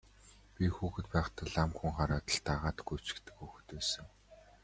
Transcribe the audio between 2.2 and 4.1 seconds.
л дагаад гүйчихдэг хүүхэд байсан.